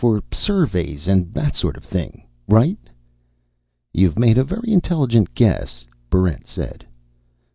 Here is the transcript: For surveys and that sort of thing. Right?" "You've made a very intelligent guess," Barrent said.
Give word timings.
For 0.03 0.23
surveys 0.33 1.07
and 1.07 1.31
that 1.35 1.55
sort 1.55 1.77
of 1.77 1.83
thing. 1.83 2.23
Right?" 2.47 2.79
"You've 3.93 4.17
made 4.17 4.39
a 4.39 4.43
very 4.43 4.73
intelligent 4.73 5.35
guess," 5.35 5.85
Barrent 6.09 6.47
said. 6.47 6.83